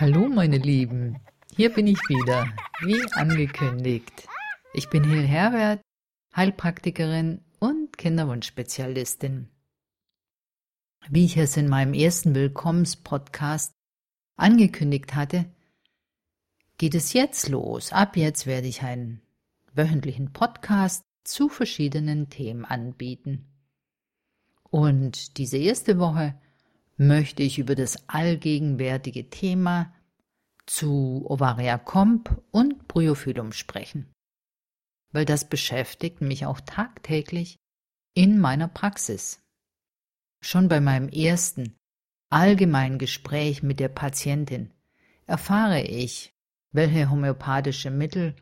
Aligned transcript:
Hallo 0.00 0.28
meine 0.28 0.58
Lieben, 0.58 1.18
hier 1.56 1.72
bin 1.74 1.88
ich 1.88 1.98
wieder, 2.08 2.46
wie 2.82 3.02
angekündigt. 3.14 4.28
Ich 4.72 4.88
bin 4.90 5.02
Hil 5.02 5.26
Herbert, 5.26 5.80
Heilpraktikerin 6.36 7.40
und 7.58 7.98
Kinderwunschspezialistin. 7.98 9.48
Wie 11.08 11.24
ich 11.24 11.36
es 11.36 11.56
in 11.56 11.68
meinem 11.68 11.94
ersten 11.94 12.36
Willkommenspodcast 12.36 13.74
angekündigt 14.36 15.16
hatte, 15.16 15.46
geht 16.76 16.94
es 16.94 17.12
jetzt 17.12 17.48
los. 17.48 17.92
Ab 17.92 18.16
jetzt 18.16 18.46
werde 18.46 18.68
ich 18.68 18.82
einen 18.82 19.20
wöchentlichen 19.74 20.32
Podcast 20.32 21.02
zu 21.24 21.48
verschiedenen 21.48 22.30
Themen 22.30 22.64
anbieten. 22.64 23.48
Und 24.70 25.38
diese 25.38 25.56
erste 25.56 25.98
Woche 25.98 26.40
möchte 26.98 27.42
ich 27.42 27.58
über 27.58 27.74
das 27.74 28.08
allgegenwärtige 28.08 29.30
Thema 29.30 29.94
zu 30.68 31.24
Ovaria 31.28 31.78
Comp 31.78 32.42
und 32.50 32.86
Bryophyllum 32.88 33.52
sprechen, 33.52 34.12
weil 35.12 35.24
das 35.24 35.48
beschäftigt 35.48 36.20
mich 36.20 36.46
auch 36.46 36.60
tagtäglich 36.60 37.56
in 38.14 38.38
meiner 38.38 38.68
Praxis. 38.68 39.40
Schon 40.40 40.68
bei 40.68 40.80
meinem 40.80 41.08
ersten 41.08 41.74
allgemeinen 42.30 42.98
Gespräch 42.98 43.62
mit 43.62 43.80
der 43.80 43.88
Patientin 43.88 44.72
erfahre 45.26 45.82
ich, 45.82 46.32
welche 46.72 47.10
homöopathische 47.10 47.90
Mittel 47.90 48.36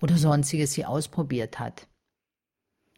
oder 0.00 0.16
sonstiges 0.16 0.72
sie 0.72 0.84
ausprobiert 0.84 1.58
hat. 1.58 1.88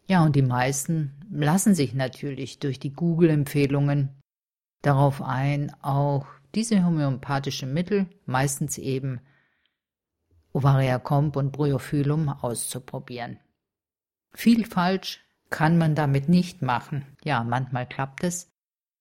Ja, 0.05 0.23
und 0.23 0.35
die 0.35 0.43
meisten 0.43 1.13
lassen 1.31 1.75
sich 1.75 1.93
natürlich 1.93 2.59
durch 2.59 2.79
die 2.79 2.93
Google-Empfehlungen 2.93 4.09
darauf 4.81 5.21
ein, 5.21 5.73
auch 5.81 6.27
diese 6.55 6.85
homöopathischen 6.85 7.73
Mittel, 7.73 8.07
meistens 8.25 8.77
eben 8.77 9.21
Ovaria 10.51 10.99
Comp 10.99 11.35
und 11.35 11.51
Bryophyllum, 11.51 12.29
auszuprobieren. 12.29 13.39
Viel 14.33 14.65
falsch 14.65 15.23
kann 15.49 15.77
man 15.77 15.95
damit 15.95 16.29
nicht 16.29 16.61
machen. 16.61 17.05
Ja, 17.23 17.43
manchmal 17.43 17.87
klappt 17.87 18.23
es, 18.23 18.51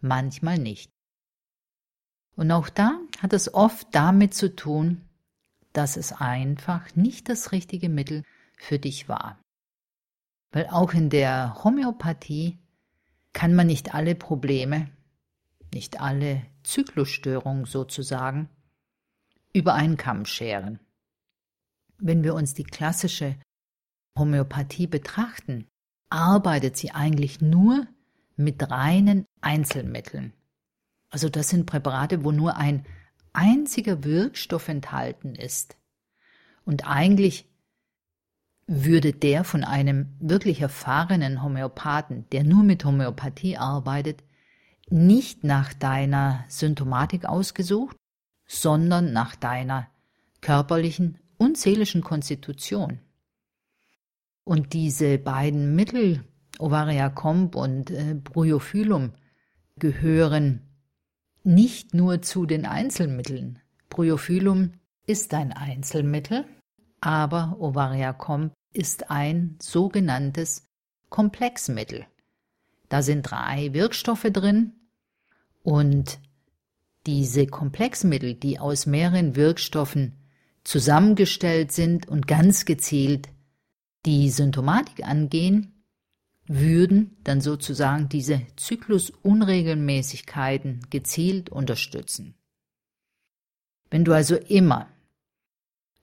manchmal 0.00 0.58
nicht. 0.58 0.90
Und 2.36 2.50
auch 2.50 2.68
da 2.68 2.98
hat 3.20 3.32
es 3.32 3.52
oft 3.52 3.88
damit 3.92 4.34
zu 4.34 4.54
tun, 4.54 5.02
dass 5.72 5.96
es 5.96 6.12
einfach 6.12 6.94
nicht 6.94 7.28
das 7.28 7.52
richtige 7.52 7.88
Mittel 7.88 8.24
für 8.56 8.78
dich 8.78 9.08
war. 9.08 9.38
Weil 10.50 10.66
auch 10.68 10.92
in 10.92 11.10
der 11.10 11.62
Homöopathie 11.64 12.58
kann 13.32 13.54
man 13.54 13.66
nicht 13.66 13.94
alle 13.94 14.14
Probleme 14.14 14.90
nicht 15.72 16.00
alle 16.00 16.42
Zyklusstörungen 16.62 17.64
sozusagen, 17.64 18.48
über 19.52 19.74
einen 19.74 19.96
Kamm 19.96 20.24
scheren. 20.24 20.80
Wenn 21.98 22.24
wir 22.24 22.34
uns 22.34 22.54
die 22.54 22.64
klassische 22.64 23.36
Homöopathie 24.18 24.86
betrachten, 24.86 25.66
arbeitet 26.10 26.76
sie 26.76 26.90
eigentlich 26.90 27.40
nur 27.40 27.86
mit 28.36 28.70
reinen 28.70 29.26
Einzelmitteln. 29.40 30.32
Also 31.10 31.28
das 31.28 31.48
sind 31.48 31.66
Präparate, 31.66 32.24
wo 32.24 32.32
nur 32.32 32.56
ein 32.56 32.86
einziger 33.32 34.04
Wirkstoff 34.04 34.68
enthalten 34.68 35.34
ist. 35.34 35.76
Und 36.64 36.86
eigentlich 36.86 37.48
würde 38.66 39.12
der 39.12 39.44
von 39.44 39.64
einem 39.64 40.16
wirklich 40.20 40.60
erfahrenen 40.60 41.42
Homöopathen, 41.42 42.28
der 42.30 42.44
nur 42.44 42.62
mit 42.62 42.84
Homöopathie 42.84 43.56
arbeitet, 43.56 44.22
nicht 44.92 45.42
nach 45.42 45.72
deiner 45.72 46.44
Symptomatik 46.48 47.24
ausgesucht, 47.24 47.96
sondern 48.46 49.12
nach 49.12 49.34
deiner 49.34 49.88
körperlichen 50.40 51.18
und 51.38 51.56
seelischen 51.56 52.02
Konstitution. 52.02 53.00
Und 54.44 54.72
diese 54.74 55.18
beiden 55.18 55.74
Mittel, 55.74 56.24
Ovaria 56.58 57.08
Comp 57.08 57.54
und 57.54 57.90
äh, 57.90 58.14
Bryophyllum, 58.14 59.12
gehören 59.78 60.60
nicht 61.42 61.94
nur 61.94 62.22
zu 62.22 62.44
den 62.44 62.66
Einzelmitteln. 62.66 63.60
Bryophyllum 63.88 64.72
ist 65.06 65.32
ein 65.32 65.52
Einzelmittel, 65.52 66.44
aber 67.00 67.56
Ovaria 67.58 68.12
Comp 68.12 68.52
ist 68.72 69.10
ein 69.10 69.56
sogenanntes 69.60 70.68
Komplexmittel. 71.08 72.06
Da 72.88 73.02
sind 73.02 73.22
drei 73.22 73.72
Wirkstoffe 73.72 74.28
drin, 74.32 74.74
und 75.62 76.18
diese 77.06 77.46
Komplexmittel, 77.46 78.34
die 78.34 78.58
aus 78.58 78.84
mehreren 78.86 79.36
Wirkstoffen 79.36 80.18
zusammengestellt 80.64 81.72
sind 81.72 82.08
und 82.08 82.26
ganz 82.28 82.64
gezielt 82.64 83.28
die 84.06 84.30
Symptomatik 84.30 85.04
angehen, 85.04 85.84
würden 86.46 87.16
dann 87.24 87.40
sozusagen 87.40 88.08
diese 88.08 88.46
Zyklusunregelmäßigkeiten 88.56 90.86
gezielt 90.90 91.50
unterstützen. 91.50 92.36
Wenn 93.90 94.04
du 94.04 94.12
also 94.12 94.36
immer 94.36 94.88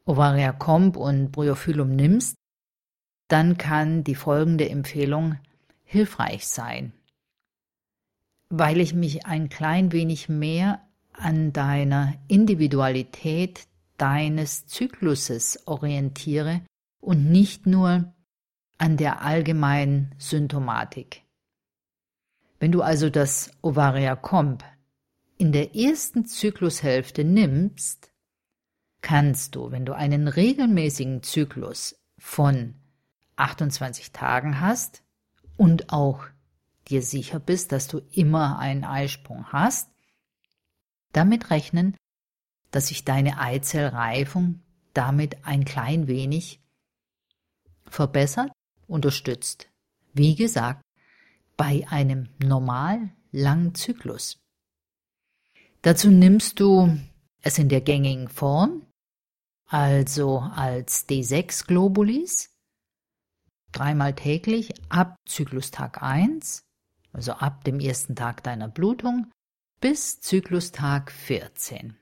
Ovaria 0.06 0.52
Comp 0.54 0.98
und 0.98 1.32
Bryophyllum 1.32 1.96
nimmst, 1.96 2.36
dann 3.28 3.58
kann 3.58 4.04
die 4.04 4.16
folgende 4.16 4.68
Empfehlung 4.70 5.38
hilfreich 5.84 6.48
sein 6.48 6.94
weil 8.50 8.80
ich 8.80 8.94
mich 8.94 9.26
ein 9.26 9.50
klein 9.50 9.92
wenig 9.92 10.28
mehr 10.30 10.82
an 11.14 11.54
deiner 11.54 12.16
Individualität 12.28 13.68
deines 13.98 14.66
Zykluses 14.66 15.68
orientiere 15.68 16.62
und 17.00 17.30
nicht 17.30 17.66
nur 17.66 18.14
an 18.78 18.98
der 18.98 19.22
allgemeinen 19.22 20.16
Symptomatik. 20.18 21.24
Wenn 22.60 22.72
du 22.72 22.82
also 22.82 23.10
das 23.10 23.52
Ovaria 23.62 24.16
Comp 24.16 24.64
in 25.38 25.52
der 25.52 25.76
ersten 25.76 26.26
Zyklushälfte 26.26 27.24
nimmst, 27.24 28.12
kannst 29.02 29.56
du, 29.56 29.72
wenn 29.72 29.86
du 29.86 29.94
einen 29.94 30.28
regelmäßigen 30.28 31.24
Zyklus 31.24 31.96
von 32.18 32.76
28 33.38 34.12
Tagen 34.12 34.60
hast 34.60 35.04
und 35.56 35.94
auch 35.94 36.26
dir 36.90 37.02
sicher 37.02 37.40
bist, 37.40 37.72
dass 37.72 37.88
du 37.88 38.00
immer 38.12 38.60
einen 38.60 38.84
Eisprung 38.84 39.52
hast, 39.52 39.90
damit 41.14 41.50
rechnen, 41.50 41.96
dass 42.72 42.88
sich 42.88 43.06
deine 43.06 43.40
Eizellreifung 43.40 44.62
damit 44.94 45.46
ein 45.46 45.66
klein 45.66 46.08
wenig 46.08 46.62
verbessert, 47.86 48.52
unterstützt. 48.88 49.70
Wie 50.14 50.36
gesagt, 50.36 50.82
bei 51.58 51.86
einem 51.90 52.30
normal 52.44 53.14
langen 53.32 53.76
Zyklus. 53.76 54.40
Dazu 55.82 56.10
nimmst 56.10 56.60
du 56.60 57.00
es 57.42 57.58
in 57.58 57.70
der 57.70 57.82
gängigen 57.82 58.28
Form, 58.28 58.86
also 59.66 60.40
als 60.40 61.08
D6 61.08 61.68
Globulis, 61.68 62.50
dreimal 63.72 64.16
täglich 64.16 64.74
ab 64.90 65.16
Zyklustag 65.26 66.02
1 66.02 66.69
also 67.12 67.34
ab 67.34 67.64
dem 67.64 67.80
ersten 67.80 68.16
Tag 68.16 68.44
deiner 68.44 68.68
Blutung 68.68 69.32
bis 69.82 70.20
Zyklustag 70.20 71.12
14. 71.12 71.96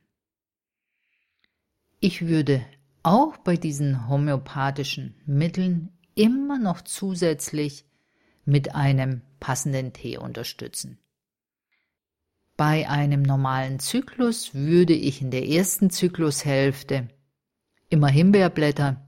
Ich 2.00 2.28
würde 2.28 2.66
auch 3.04 3.38
bei 3.38 3.56
diesen 3.56 4.08
homöopathischen 4.08 5.16
Mitteln 5.26 5.98
immer 6.16 6.58
noch 6.58 6.82
zusätzlich 6.82 7.86
mit 8.46 8.76
einem 8.76 9.22
passenden 9.40 9.94
Tee 9.94 10.18
unterstützen. 10.18 11.00
Bei 12.56 12.90
einem 12.90 13.22
normalen 13.22 13.80
Zyklus 13.80 14.56
würde 14.56 14.94
ich 14.94 15.22
in 15.22 15.30
der 15.30 15.48
ersten 15.48 15.92
Zyklushälfte 15.92 17.08
immer 17.90 18.08
Himbeerblätter 18.08 19.08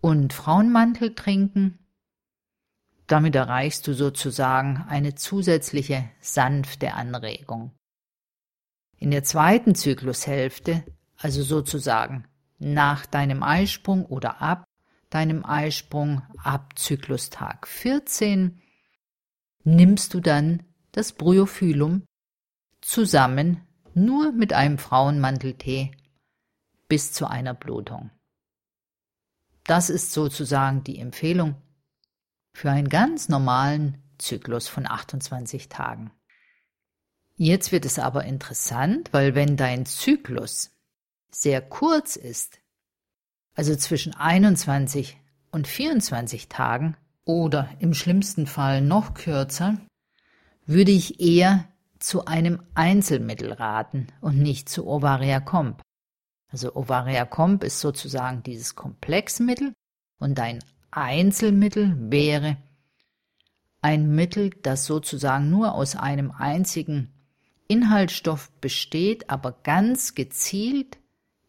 und 0.00 0.32
Frauenmantel 0.32 1.14
trinken 1.14 1.78
damit 3.06 3.34
erreichst 3.34 3.86
du 3.86 3.92
sozusagen 3.92 4.84
eine 4.88 5.14
zusätzliche 5.14 6.08
sanfte 6.20 6.94
Anregung. 6.94 7.72
In 8.98 9.10
der 9.10 9.24
zweiten 9.24 9.74
Zyklushälfte, 9.74 10.84
also 11.16 11.42
sozusagen 11.42 12.26
nach 12.58 13.04
deinem 13.06 13.42
Eisprung 13.42 14.06
oder 14.06 14.40
ab 14.40 14.64
deinem 15.10 15.44
Eisprung 15.44 16.22
ab 16.42 16.78
Zyklustag 16.78 17.68
14, 17.68 18.60
nimmst 19.64 20.14
du 20.14 20.20
dann 20.20 20.62
das 20.92 21.12
Bryophyllum 21.12 22.04
zusammen 22.80 23.60
nur 23.94 24.32
mit 24.32 24.52
einem 24.52 24.78
Frauenmanteltee 24.78 25.92
bis 26.88 27.12
zu 27.12 27.26
einer 27.26 27.54
Blutung. 27.54 28.10
Das 29.64 29.88
ist 29.88 30.12
sozusagen 30.12 30.84
die 30.84 30.98
Empfehlung 30.98 31.56
für 32.54 32.70
einen 32.70 32.88
ganz 32.88 33.28
normalen 33.28 33.98
Zyklus 34.16 34.68
von 34.68 34.86
28 34.86 35.68
Tagen. 35.68 36.10
Jetzt 37.36 37.72
wird 37.72 37.84
es 37.84 37.98
aber 37.98 38.24
interessant, 38.24 39.12
weil 39.12 39.34
wenn 39.34 39.56
dein 39.56 39.86
Zyklus 39.86 40.70
sehr 41.30 41.60
kurz 41.60 42.14
ist, 42.16 42.60
also 43.54 43.74
zwischen 43.74 44.14
21 44.14 45.18
und 45.50 45.66
24 45.66 46.48
Tagen 46.48 46.96
oder 47.24 47.68
im 47.80 47.92
schlimmsten 47.92 48.46
Fall 48.46 48.80
noch 48.80 49.14
kürzer, 49.14 49.78
würde 50.64 50.92
ich 50.92 51.20
eher 51.20 51.68
zu 51.98 52.26
einem 52.26 52.62
Einzelmittel 52.74 53.52
raten 53.52 54.08
und 54.20 54.38
nicht 54.38 54.68
zu 54.68 54.86
Ovaria 54.86 55.40
Comp. 55.40 55.82
Also 56.52 56.76
Ovaria 56.76 57.24
Comp 57.24 57.64
ist 57.64 57.80
sozusagen 57.80 58.44
dieses 58.44 58.76
Komplexmittel 58.76 59.72
und 60.18 60.38
ein 60.38 60.62
Einzelmittel 60.96 61.96
wäre 62.10 62.56
ein 63.80 64.14
Mittel, 64.14 64.50
das 64.62 64.86
sozusagen 64.86 65.50
nur 65.50 65.74
aus 65.74 65.96
einem 65.96 66.30
einzigen 66.30 67.12
Inhaltsstoff 67.68 68.50
besteht, 68.60 69.28
aber 69.28 69.52
ganz 69.62 70.14
gezielt 70.14 70.98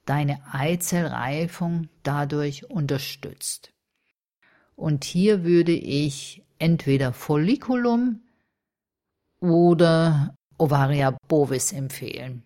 deine 0.05 0.41
Eizellreifung 0.51 1.89
dadurch 2.03 2.69
unterstützt. 2.69 3.71
Und 4.75 5.03
hier 5.03 5.43
würde 5.43 5.73
ich 5.73 6.43
entweder 6.59 7.13
Folliculum 7.13 8.21
oder 9.39 10.35
Ovaria 10.57 11.17
bovis 11.27 11.71
empfehlen. 11.71 12.43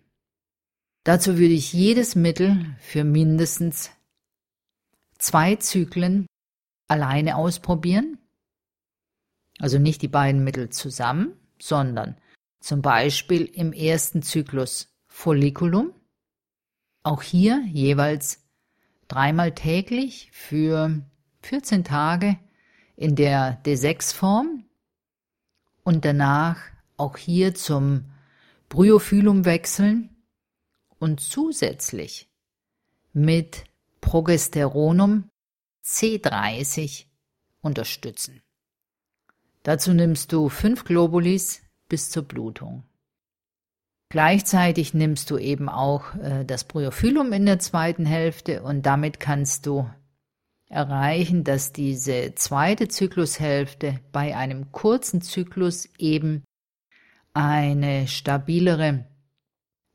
Dazu 1.04 1.38
würde 1.38 1.54
ich 1.54 1.72
jedes 1.72 2.14
Mittel 2.14 2.76
für 2.78 3.04
mindestens 3.04 3.90
zwei 5.18 5.56
Zyklen 5.56 6.26
alleine 6.90 7.36
ausprobieren. 7.36 8.18
Also 9.58 9.78
nicht 9.78 10.02
die 10.02 10.08
beiden 10.08 10.42
Mittel 10.42 10.70
zusammen, 10.70 11.34
sondern 11.60 12.16
zum 12.58 12.82
Beispiel 12.82 13.44
im 13.44 13.72
ersten 13.72 14.22
Zyklus 14.22 14.92
Folliculum. 15.06 15.92
Auch 17.02 17.22
hier 17.22 17.62
jeweils 17.66 18.42
dreimal 19.08 19.54
täglich 19.54 20.30
für 20.32 21.00
14 21.42 21.84
Tage 21.84 22.38
in 22.96 23.16
der 23.16 23.62
D6-Form 23.64 24.64
und 25.84 26.04
danach 26.04 26.58
auch 26.96 27.16
hier 27.16 27.54
zum 27.54 28.06
Bryophyllum 28.68 29.44
wechseln 29.44 30.10
und 30.98 31.20
zusätzlich 31.20 32.28
mit 33.12 33.64
Progesteronum 34.00 35.30
C30 35.84 37.06
unterstützen. 37.60 38.42
Dazu 39.62 39.92
nimmst 39.92 40.32
du 40.32 40.48
fünf 40.48 40.84
Globulis 40.84 41.62
bis 41.88 42.10
zur 42.10 42.22
Blutung. 42.22 42.84
Gleichzeitig 44.08 44.94
nimmst 44.94 45.30
du 45.30 45.38
eben 45.38 45.68
auch 45.68 46.14
äh, 46.16 46.44
das 46.44 46.64
Bryophyllum 46.64 47.32
in 47.32 47.46
der 47.46 47.58
zweiten 47.58 48.06
Hälfte 48.06 48.62
und 48.62 48.84
damit 48.86 49.20
kannst 49.20 49.66
du 49.66 49.88
erreichen, 50.68 51.44
dass 51.44 51.72
diese 51.72 52.34
zweite 52.34 52.88
Zyklushälfte 52.88 54.00
bei 54.12 54.36
einem 54.36 54.72
kurzen 54.72 55.20
Zyklus 55.20 55.88
eben 55.98 56.44
eine 57.34 58.08
stabilere 58.08 59.06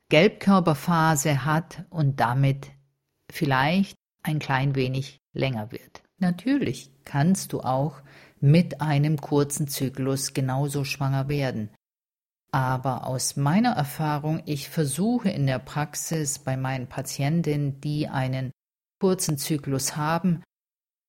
Gelbkörperphase 0.08 1.44
hat 1.44 1.84
und 1.90 2.20
damit 2.20 2.70
vielleicht 3.30 3.96
ein 4.22 4.38
klein 4.38 4.74
wenig 4.74 5.18
länger 5.36 5.70
wird. 5.72 6.02
Natürlich 6.18 6.90
kannst 7.04 7.52
du 7.52 7.60
auch 7.60 8.00
mit 8.40 8.80
einem 8.80 9.20
kurzen 9.20 9.68
Zyklus 9.68 10.34
genauso 10.34 10.84
schwanger 10.84 11.28
werden. 11.28 11.70
Aber 12.52 13.06
aus 13.06 13.36
meiner 13.36 13.72
Erfahrung, 13.72 14.42
ich 14.46 14.68
versuche 14.68 15.28
in 15.28 15.46
der 15.46 15.58
Praxis 15.58 16.38
bei 16.38 16.56
meinen 16.56 16.86
Patientinnen, 16.86 17.80
die 17.80 18.08
einen 18.08 18.50
kurzen 19.00 19.36
Zyklus 19.36 19.96
haben, 19.96 20.42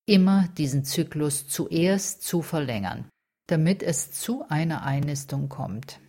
immer 0.06 0.48
diesen 0.56 0.84
Zyklus 0.84 1.48
zuerst 1.48 2.22
zu 2.22 2.42
verlängern, 2.42 3.08
damit 3.46 3.82
es 3.82 4.10
zu 4.10 4.46
einer 4.48 4.82
Einnistung 4.82 5.48
kommt. 5.48 6.00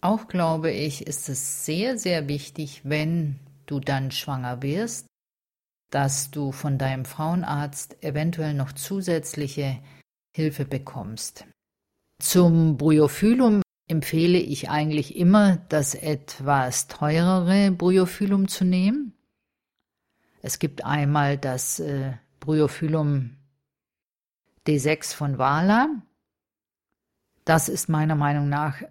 Auch 0.00 0.28
glaube 0.28 0.70
ich, 0.70 1.06
ist 1.06 1.28
es 1.28 1.64
sehr, 1.64 1.98
sehr 1.98 2.28
wichtig, 2.28 2.82
wenn 2.84 3.38
du 3.66 3.80
dann 3.80 4.10
schwanger 4.10 4.62
wirst, 4.62 5.06
dass 5.90 6.30
du 6.30 6.52
von 6.52 6.78
deinem 6.78 7.04
Frauenarzt 7.04 8.02
eventuell 8.02 8.54
noch 8.54 8.72
zusätzliche 8.72 9.78
Hilfe 10.34 10.64
bekommst. 10.64 11.46
Zum 12.20 12.76
Bryophyllum 12.76 13.62
empfehle 13.88 14.38
ich 14.38 14.68
eigentlich 14.68 15.16
immer, 15.16 15.58
das 15.68 15.94
etwas 15.94 16.88
teurere 16.88 17.70
Bryophyllum 17.70 18.48
zu 18.48 18.64
nehmen. 18.64 19.14
Es 20.42 20.58
gibt 20.58 20.84
einmal 20.84 21.38
das 21.38 21.80
äh, 21.80 22.12
Bryophyllum 22.40 23.36
D6 24.66 25.14
von 25.14 25.38
Wala. 25.38 25.88
Das 27.44 27.68
ist 27.68 27.88
meiner 27.88 28.16
Meinung 28.16 28.48
nach 28.48 28.82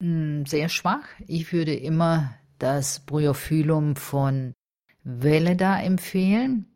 hm, 0.00 0.46
sehr 0.46 0.68
schwach. 0.68 1.06
Ich 1.26 1.52
würde 1.52 1.74
immer 1.74 2.34
das 2.58 3.00
Bryophyllum 3.00 3.96
von 3.96 4.52
Veleda 5.04 5.80
empfehlen. 5.80 6.66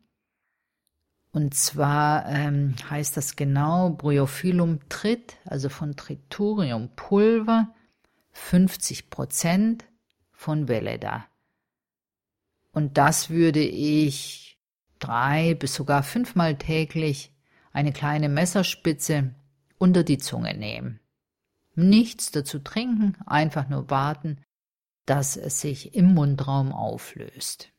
Und 1.31 1.53
zwar 1.53 2.27
ähm, 2.27 2.75
heißt 2.89 3.17
das 3.17 3.35
genau 3.35 3.89
Bryophyllum 3.89 4.79
Trit, 4.87 5.37
also 5.43 5.69
von 5.69 5.95
Triturium 5.95 6.89
Pulver, 6.95 7.73
50 8.31 9.09
Prozent 9.09 9.85
von 10.31 10.67
Veleda. 10.67 11.25
Und 12.71 12.97
das 12.97 13.29
würde 13.29 13.63
ich 13.63 14.57
drei 14.99 15.55
bis 15.55 15.75
sogar 15.75 16.03
fünfmal 16.03 16.57
täglich 16.57 17.33
eine 17.73 17.91
kleine 17.91 18.29
Messerspitze 18.29 19.35
unter 19.77 20.03
die 20.03 20.17
Zunge 20.17 20.57
nehmen. 20.57 20.99
Nichts 21.75 22.31
dazu 22.31 22.59
trinken, 22.59 23.17
einfach 23.25 23.67
nur 23.67 23.89
warten, 23.89 24.41
dass 25.05 25.35
es 25.35 25.59
sich 25.59 25.93
im 25.93 26.13
Mundraum 26.13 26.71
auflöst. 26.71 27.74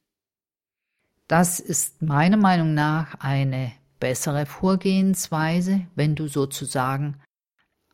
Das 1.28 1.58
ist 1.58 2.02
meiner 2.02 2.37
Meinung 2.37 2.75
nach 2.75 3.14
eine 3.19 3.73
bessere 3.99 4.46
Vorgehensweise, 4.46 5.87
wenn 5.94 6.14
du 6.14 6.28
sozusagen 6.28 7.20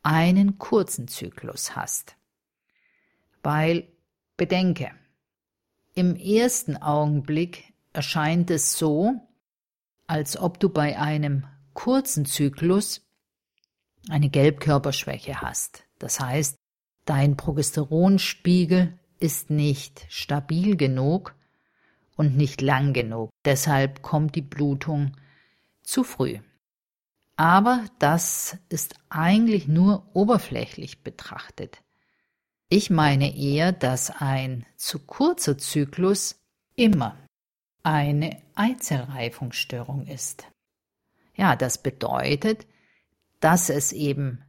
einen 0.02 0.58
kurzen 0.58 1.08
Zyklus 1.08 1.74
hast. 1.74 2.16
Weil, 3.42 3.88
bedenke, 4.36 4.90
im 5.94 6.16
ersten 6.16 6.76
Augenblick 6.76 7.72
erscheint 7.92 8.50
es 8.50 8.78
so, 8.78 9.14
als 10.06 10.36
ob 10.36 10.60
du 10.60 10.68
bei 10.68 10.98
einem 10.98 11.46
kurzen 11.74 12.26
Zyklus 12.26 13.00
eine 14.08 14.28
Gelbkörperschwäche 14.28 15.40
hast. 15.40 15.84
Das 15.98 16.20
heißt, 16.20 16.56
dein 17.04 17.36
Progesteronspiegel 17.36 18.98
ist 19.18 19.50
nicht 19.50 20.04
stabil 20.08 20.76
genug 20.76 21.34
und 22.16 22.36
nicht 22.36 22.60
lang 22.60 22.92
genug. 22.92 23.30
Deshalb 23.44 24.02
kommt 24.02 24.34
die 24.34 24.42
Blutung 24.42 25.12
zu 25.82 26.04
früh. 26.04 26.38
Aber 27.36 27.84
das 27.98 28.58
ist 28.68 28.94
eigentlich 29.08 29.66
nur 29.66 30.06
oberflächlich 30.14 31.02
betrachtet. 31.02 31.82
Ich 32.68 32.90
meine 32.90 33.36
eher, 33.36 33.72
dass 33.72 34.10
ein 34.10 34.64
zu 34.76 34.98
kurzer 34.98 35.58
Zyklus 35.58 36.40
immer 36.74 37.16
eine 37.82 38.40
Eizellreifungsstörung 38.54 40.06
ist. 40.06 40.46
Ja, 41.34 41.56
das 41.56 41.82
bedeutet, 41.82 42.66
dass 43.40 43.70
es 43.70 43.92
eben 43.92 44.44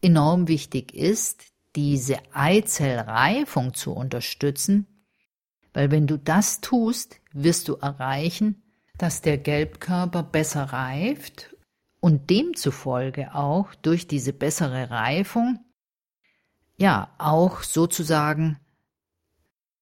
enorm 0.00 0.48
wichtig 0.48 0.94
ist, 0.94 1.44
diese 1.74 2.18
Eizellreifung 2.32 3.74
zu 3.74 3.92
unterstützen, 3.92 4.86
weil 5.76 5.90
wenn 5.90 6.06
du 6.06 6.16
das 6.16 6.62
tust, 6.62 7.20
wirst 7.34 7.68
du 7.68 7.74
erreichen, 7.74 8.62
dass 8.96 9.20
der 9.20 9.36
Gelbkörper 9.36 10.22
besser 10.22 10.62
reift 10.72 11.54
und 12.00 12.30
demzufolge 12.30 13.34
auch 13.34 13.74
durch 13.74 14.08
diese 14.08 14.32
bessere 14.32 14.88
Reifung 14.88 15.60
ja 16.78 17.10
auch 17.18 17.62
sozusagen 17.62 18.58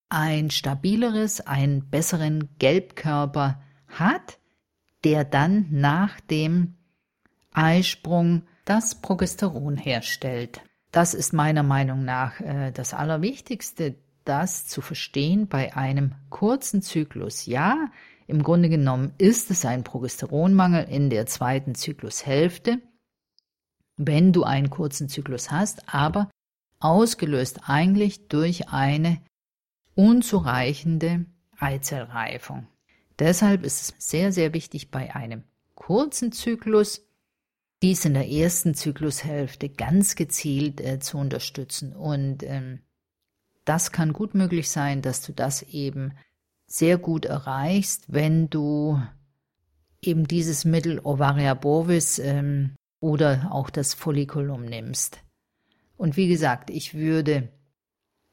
ein 0.08 0.50
stabileres, 0.50 1.40
einen 1.42 1.88
besseren 1.90 2.48
Gelbkörper 2.58 3.62
hat, 3.86 4.40
der 5.04 5.24
dann 5.24 5.68
nach 5.70 6.18
dem 6.18 6.74
Eisprung 7.52 8.42
das 8.64 9.00
Progesteron 9.00 9.76
herstellt. 9.76 10.60
Das 10.90 11.14
ist 11.14 11.32
meiner 11.32 11.62
Meinung 11.62 12.04
nach 12.04 12.40
äh, 12.40 12.72
das 12.72 12.94
Allerwichtigste, 12.94 13.94
das 14.24 14.66
zu 14.66 14.80
verstehen 14.80 15.48
bei 15.48 15.76
einem 15.76 16.14
kurzen 16.30 16.82
Zyklus. 16.82 17.46
Ja, 17.46 17.90
im 18.26 18.42
Grunde 18.42 18.68
genommen 18.68 19.12
ist 19.18 19.50
es 19.50 19.64
ein 19.64 19.84
Progesteronmangel 19.84 20.84
in 20.84 21.10
der 21.10 21.26
zweiten 21.26 21.74
Zyklushälfte, 21.74 22.80
wenn 23.96 24.32
du 24.32 24.44
einen 24.44 24.70
kurzen 24.70 25.08
Zyklus 25.08 25.50
hast, 25.50 25.94
aber 25.94 26.30
ausgelöst 26.80 27.60
eigentlich 27.66 28.28
durch 28.28 28.68
eine 28.68 29.20
unzureichende 29.94 31.26
Eizellreifung. 31.58 32.66
Deshalb 33.18 33.64
ist 33.64 33.82
es 33.82 34.10
sehr, 34.10 34.32
sehr 34.32 34.52
wichtig 34.54 34.90
bei 34.90 35.14
einem 35.14 35.44
kurzen 35.74 36.32
Zyklus, 36.32 37.06
dies 37.82 38.04
in 38.04 38.14
der 38.14 38.28
ersten 38.28 38.74
Zyklushälfte 38.74 39.68
ganz 39.68 40.16
gezielt 40.16 40.80
äh, 40.80 40.98
zu 40.98 41.18
unterstützen. 41.18 41.94
Und 41.94 42.42
ähm, 42.42 42.80
das 43.64 43.92
kann 43.92 44.12
gut 44.12 44.35
möglich 44.35 44.71
sein, 44.71 45.02
dass 45.02 45.23
du 45.23 45.33
das 45.33 45.62
eben 45.62 46.12
sehr 46.66 46.99
gut 46.99 47.25
erreichst, 47.25 48.04
wenn 48.12 48.50
du 48.50 49.00
eben 50.02 50.26
dieses 50.26 50.64
Mittel 50.64 51.00
Ovaria 51.02 51.54
bovis 51.54 52.18
ähm, 52.18 52.75
oder 53.00 53.49
auch 53.50 53.71
das 53.71 53.94
Folliculum 53.94 54.64
nimmst. 54.64 55.21
Und 55.97 56.16
wie 56.16 56.28
gesagt, 56.28 56.71
ich 56.71 56.94
würde 56.94 57.49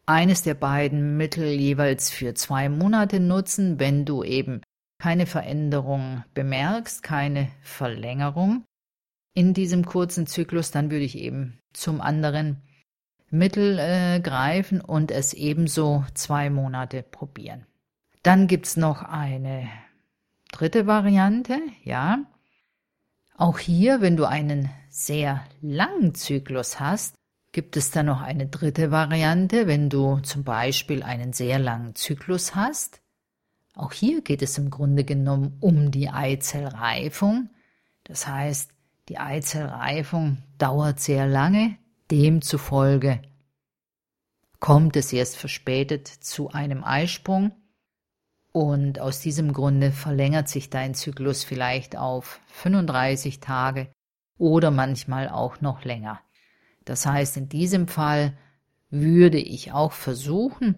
eines 0.05 0.41
der 0.43 0.55
beiden 0.55 1.17
Mittel 1.17 1.47
jeweils 1.47 2.09
für 2.09 2.33
zwei 2.33 2.67
Monate 2.69 3.19
nutzen, 3.19 3.79
wenn 3.79 4.05
du 4.05 4.23
eben 4.23 4.61
keine 4.99 5.25
Veränderung 5.25 6.23
bemerkst, 6.33 7.03
keine 7.03 7.49
Verlängerung 7.61 8.65
in 9.33 9.53
diesem 9.53 9.85
kurzen 9.85 10.27
Zyklus, 10.27 10.71
dann 10.71 10.91
würde 10.91 11.05
ich 11.05 11.17
eben 11.17 11.59
zum 11.73 12.01
anderen 12.01 12.61
Mittel 13.31 13.79
äh, 13.79 14.19
greifen 14.19 14.81
und 14.81 15.09
es 15.09 15.33
ebenso 15.33 16.05
zwei 16.13 16.49
Monate 16.49 17.01
probieren. 17.01 17.65
Dann 18.23 18.47
gibt's 18.47 18.77
noch 18.77 19.01
eine 19.01 19.67
dritte 20.51 20.85
Variante, 20.85 21.59
ja. 21.83 22.19
Auch 23.35 23.57
hier, 23.57 24.01
wenn 24.01 24.17
du 24.17 24.25
einen 24.25 24.69
sehr 24.89 25.43
langen 25.61 26.13
Zyklus 26.13 26.79
hast, 26.79 27.15
gibt 27.51 27.75
es 27.77 27.91
dann 27.91 28.05
noch 28.05 28.21
eine 28.21 28.47
dritte 28.47 28.91
Variante, 28.91 29.65
wenn 29.65 29.89
du 29.89 30.19
zum 30.19 30.43
Beispiel 30.43 31.01
einen 31.01 31.33
sehr 31.33 31.57
langen 31.57 31.95
Zyklus 31.95 32.55
hast. 32.55 33.01
Auch 33.73 33.93
hier 33.93 34.21
geht 34.21 34.41
es 34.41 34.57
im 34.57 34.69
Grunde 34.69 35.03
genommen 35.03 35.57
um 35.59 35.91
die 35.91 36.09
Eizellreifung. 36.09 37.49
Das 38.03 38.27
heißt, 38.27 38.71
die 39.09 39.17
Eizellreifung 39.17 40.43
dauert 40.57 40.99
sehr 40.99 41.27
lange, 41.27 41.77
demzufolge 42.11 43.21
kommt 44.59 44.95
es 44.95 45.11
erst 45.11 45.37
verspätet 45.37 46.07
zu 46.07 46.51
einem 46.51 46.83
Eisprung 46.83 47.51
und 48.51 48.99
aus 48.99 49.21
diesem 49.21 49.53
Grunde 49.53 49.91
verlängert 49.91 50.49
sich 50.49 50.69
dein 50.69 50.93
Zyklus 50.93 51.43
vielleicht 51.43 51.97
auf 51.97 52.41
35 52.47 53.39
Tage 53.39 53.91
oder 54.37 54.69
manchmal 54.71 55.29
auch 55.29 55.61
noch 55.61 55.85
länger. 55.85 56.19
Das 56.85 57.05
heißt, 57.05 57.37
in 57.37 57.47
diesem 57.47 57.87
Fall 57.87 58.37
würde 58.89 59.39
ich 59.39 59.71
auch 59.71 59.93
versuchen, 59.93 60.75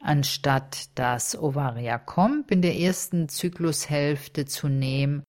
anstatt 0.00 0.90
das 0.98 1.36
Ovaria 1.36 1.98
Comp 1.98 2.50
in 2.50 2.60
der 2.60 2.76
ersten 2.76 3.28
Zyklushälfte 3.28 4.44
zu 4.44 4.68
nehmen, 4.68 5.24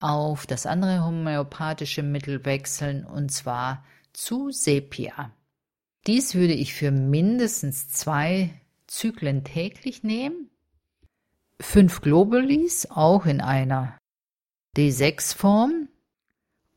auf 0.00 0.46
das 0.46 0.66
andere 0.66 1.04
homöopathische 1.04 2.02
Mittel 2.02 2.44
wechseln 2.44 3.04
und 3.04 3.32
zwar 3.32 3.84
zu 4.18 4.50
Sepia. 4.50 5.32
Dies 6.06 6.34
würde 6.34 6.54
ich 6.54 6.74
für 6.74 6.90
mindestens 6.90 7.90
zwei 7.90 8.50
Zyklen 8.86 9.44
täglich 9.44 10.02
nehmen 10.02 10.48
fünf 11.60 12.00
Globulis, 12.00 12.86
auch 12.90 13.26
in 13.26 13.40
einer 13.40 13.98
D6-Form. 14.76 15.88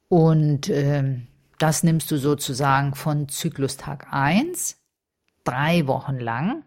Und 0.10 0.70
äh, 0.70 1.22
das 1.58 1.84
nimmst 1.84 2.12
du 2.12 2.18
sozusagen 2.18 2.96
von 2.96 3.30
Zyklustag 3.30 4.08
1, 4.12 4.78
drei 5.44 5.88
Wochen 5.88 6.20
lang. 6.20 6.64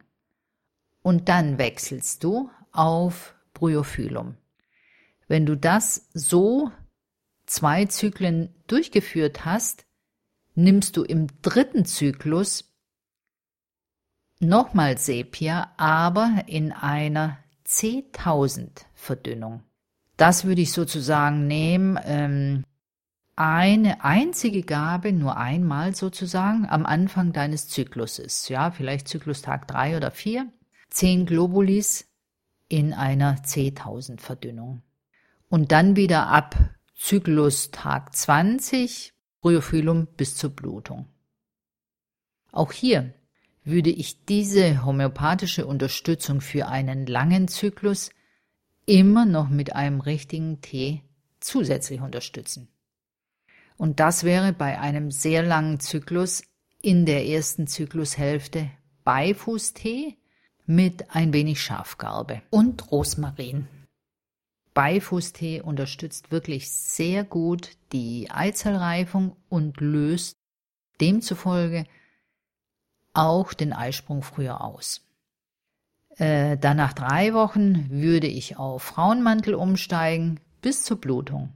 Und 1.03 1.29
dann 1.29 1.59
wechselst 1.59 2.25
du 2.25 2.51
auf 2.73 3.35
Bryophyllum. 3.53 4.37
Wenn 5.29 5.47
du 5.47 5.57
das 5.57 6.09
so 6.15 6.71
zwei 7.47 7.85
Zyklen 7.87 8.55
durchgeführt 8.67 9.45
hast, 9.45 9.85
nimmst 10.55 10.97
du 10.97 11.03
im 11.03 11.27
dritten 11.43 11.85
Zyklus 11.85 12.73
nochmal 14.41 14.99
Sepia, 14.99 15.73
aber 15.77 16.45
in 16.47 16.73
einer 16.73 17.39
C1000 17.67 18.85
Verdünnung. 18.95 19.63
Das 20.17 20.45
würde 20.45 20.63
ich 20.63 20.73
sozusagen 20.73 21.47
nehmen, 21.47 21.99
ähm, 22.05 22.65
eine 23.37 24.05
einzige 24.05 24.63
Gabe 24.63 25.13
nur 25.13 25.37
einmal 25.37 25.95
sozusagen 25.95 26.69
am 26.69 26.87
Anfang 26.87 27.33
deines 27.33 27.69
Zykluses, 27.69 28.49
ja, 28.49 28.71
vielleicht 28.71 29.09
Zyklustag 29.09 29.67
drei 29.67 29.97
oder 29.97 30.13
vier, 30.13 30.53
zehn 30.89 31.27
Globulis 31.27 32.07
in 32.69 32.93
einer 32.93 33.39
C1000 33.43 34.21
Verdünnung. 34.21 34.83
Und 35.49 35.73
dann 35.73 35.97
wieder 35.97 36.29
ab 36.29 36.57
Zyklustag 36.95 38.15
20 38.15 39.14
Bryophyllum 39.45 40.07
bis 40.17 40.37
zur 40.37 40.49
Blutung. 40.49 41.05
Auch 42.51 42.73
hier 42.73 43.13
würde 43.63 43.91
ich 43.91 44.25
diese 44.25 44.87
homöopathische 44.87 45.67
Unterstützung 45.67 46.41
für 46.41 46.69
einen 46.69 47.05
langen 47.05 47.47
Zyklus 47.49 48.09
immer 48.87 49.27
noch 49.27 49.51
mit 49.51 49.75
einem 49.75 50.01
richtigen 50.01 50.63
Tee 50.63 51.03
zusätzlich 51.41 52.01
unterstützen. 52.01 52.69
Und 53.77 54.01
das 54.01 54.25
wäre 54.25 54.55
bei 54.55 54.81
einem 54.81 55.11
sehr 55.11 55.43
langen 55.43 55.79
Zyklus 55.79 56.43
in 56.81 57.05
der 57.05 57.27
ersten 57.27 57.67
Zyklushälfte 57.67 58.71
Beifußtee 59.05 60.17
mit 60.65 61.15
ein 61.15 61.35
wenig 61.35 61.61
Schafgarbe 61.61 62.41
und 62.49 62.91
Rosmarin. 62.91 63.69
Beifußtee 64.75 65.61
unterstützt 65.61 66.33
wirklich 66.33 66.71
sehr 66.71 67.25
gut 67.25 67.71
die 67.93 68.31
Eizellreifung 68.31 69.37
und 69.49 69.81
löst 69.81 70.37
demzufolge 71.01 71.87
auch 73.13 73.55
den 73.55 73.73
Eisprung 73.73 74.23
früher 74.23 74.61
aus. 74.61 75.01
Äh, 76.17 76.59
dann 76.59 76.77
nach 76.77 76.93
drei 76.93 77.35
Wochen 77.35 77.89
würde 77.91 78.27
ich 78.27 78.57
auf 78.57 78.83
Frauenmantel 78.83 79.55
umsteigen 79.55 80.41
bis 80.61 80.83
zur 80.83 81.01
Blutung. 81.01 81.53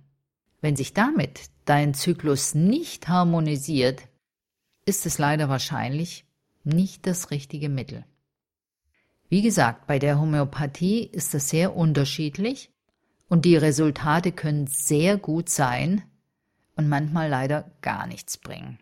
Wenn 0.60 0.76
sich 0.76 0.94
damit 0.94 1.50
dein 1.64 1.94
Zyklus 1.94 2.54
nicht 2.54 3.08
harmonisiert, 3.08 4.02
ist 4.84 5.06
es 5.06 5.18
leider 5.18 5.48
wahrscheinlich 5.48 6.24
nicht 6.64 7.06
das 7.06 7.30
richtige 7.30 7.68
Mittel. 7.68 8.04
Wie 9.28 9.42
gesagt, 9.42 9.86
bei 9.86 9.98
der 9.98 10.18
Homöopathie 10.20 11.04
ist 11.04 11.34
das 11.34 11.50
sehr 11.50 11.76
unterschiedlich 11.76 12.70
und 13.28 13.44
die 13.44 13.56
Resultate 13.56 14.32
können 14.32 14.66
sehr 14.66 15.16
gut 15.16 15.48
sein 15.48 16.02
und 16.76 16.88
manchmal 16.88 17.28
leider 17.28 17.70
gar 17.80 18.06
nichts 18.06 18.38
bringen. 18.38 18.78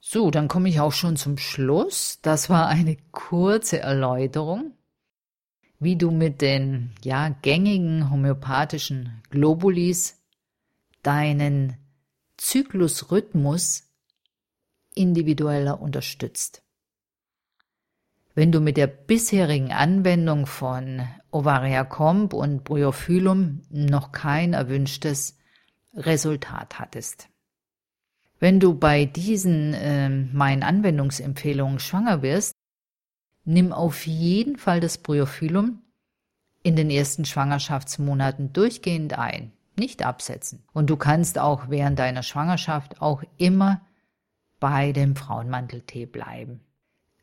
So, 0.00 0.30
dann 0.30 0.48
komme 0.48 0.68
ich 0.68 0.80
auch 0.80 0.92
schon 0.92 1.16
zum 1.16 1.36
Schluss. 1.36 2.20
Das 2.22 2.48
war 2.48 2.68
eine 2.68 2.96
kurze 3.10 3.80
Erläuterung, 3.80 4.72
wie 5.80 5.96
du 5.96 6.10
mit 6.10 6.40
den 6.40 6.92
ja 7.02 7.30
gängigen 7.42 8.10
homöopathischen 8.10 9.22
Globulis 9.30 10.22
deinen 11.02 11.76
Zyklusrhythmus 12.36 13.84
individueller 14.94 15.80
unterstützt. 15.80 16.62
Wenn 18.36 18.52
du 18.52 18.60
mit 18.60 18.76
der 18.76 18.86
bisherigen 18.86 19.72
Anwendung 19.72 20.44
von 20.44 21.08
Ovaria 21.30 21.84
Comp 21.84 22.34
und 22.34 22.64
Bryophyllum 22.64 23.62
noch 23.70 24.12
kein 24.12 24.52
erwünschtes 24.52 25.38
Resultat 25.94 26.78
hattest. 26.78 27.30
Wenn 28.38 28.60
du 28.60 28.74
bei 28.74 29.06
diesen 29.06 29.72
äh, 29.72 30.10
meinen 30.10 30.62
Anwendungsempfehlungen 30.62 31.78
schwanger 31.78 32.20
wirst, 32.20 32.52
nimm 33.46 33.72
auf 33.72 34.06
jeden 34.06 34.58
Fall 34.58 34.80
das 34.80 34.98
Bryophyllum 34.98 35.80
in 36.62 36.76
den 36.76 36.90
ersten 36.90 37.24
Schwangerschaftsmonaten 37.24 38.52
durchgehend 38.52 39.18
ein, 39.18 39.52
nicht 39.78 40.04
absetzen. 40.04 40.62
Und 40.74 40.90
du 40.90 40.98
kannst 40.98 41.38
auch 41.38 41.70
während 41.70 41.98
deiner 41.98 42.22
Schwangerschaft 42.22 43.00
auch 43.00 43.22
immer 43.38 43.80
bei 44.60 44.92
dem 44.92 45.16
Frauenmanteltee 45.16 46.04
bleiben. 46.04 46.65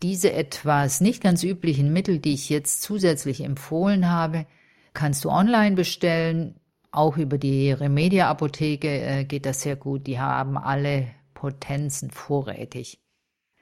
Diese 0.03 0.33
etwas 0.33 0.99
nicht 0.99 1.23
ganz 1.23 1.43
üblichen 1.43 1.93
Mittel, 1.93 2.19
die 2.19 2.33
ich 2.33 2.49
jetzt 2.49 2.81
zusätzlich 2.81 3.39
empfohlen 3.39 4.09
habe, 4.09 4.45
kannst 4.93 5.23
du 5.23 5.29
online 5.29 5.77
bestellen. 5.77 6.59
Auch 6.91 7.15
über 7.15 7.37
die 7.37 7.71
Remedia 7.71 8.29
Apotheke 8.29 8.89
äh, 8.89 9.23
geht 9.23 9.45
das 9.45 9.61
sehr 9.61 9.77
gut. 9.77 10.05
Die 10.05 10.19
haben 10.19 10.57
alle 10.57 11.07
Potenzen 11.33 12.11
vorrätig. 12.11 12.99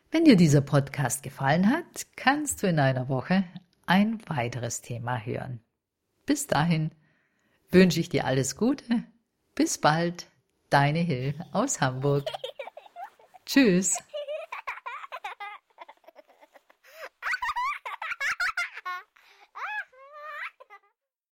Wenn 0.10 0.26
dir 0.26 0.36
dieser 0.36 0.62
Podcast 0.62 1.22
gefallen 1.22 1.70
hat, 1.70 2.08
kannst 2.16 2.64
du 2.64 2.68
in 2.68 2.80
einer 2.80 3.08
Woche 3.08 3.44
ein 3.86 4.20
weiteres 4.28 4.82
Thema 4.82 5.24
hören. 5.24 5.62
Bis 6.26 6.48
dahin 6.48 6.90
wünsche 7.70 8.00
ich 8.00 8.10
dir 8.10 8.26
alles 8.26 8.56
Gute. 8.56 9.04
Bis 9.54 9.78
bald, 9.78 10.26
deine 10.72 11.00
Hill 11.00 11.36
aus 11.52 11.82
Hamburg. 11.82 12.26
Tschüss. 13.46 13.96